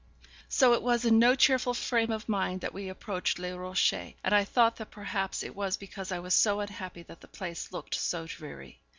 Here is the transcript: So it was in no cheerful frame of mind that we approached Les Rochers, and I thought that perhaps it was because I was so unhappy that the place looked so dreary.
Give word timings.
So 0.49 0.73
it 0.73 0.81
was 0.81 1.05
in 1.05 1.19
no 1.19 1.35
cheerful 1.35 1.75
frame 1.75 2.09
of 2.09 2.27
mind 2.27 2.61
that 2.61 2.73
we 2.73 2.89
approached 2.89 3.37
Les 3.37 3.51
Rochers, 3.53 4.13
and 4.23 4.33
I 4.33 4.43
thought 4.43 4.77
that 4.77 4.89
perhaps 4.89 5.43
it 5.43 5.55
was 5.55 5.77
because 5.77 6.11
I 6.11 6.17
was 6.17 6.33
so 6.33 6.59
unhappy 6.59 7.03
that 7.03 7.21
the 7.21 7.27
place 7.27 7.71
looked 7.71 7.93
so 7.93 8.25
dreary. 8.25 8.79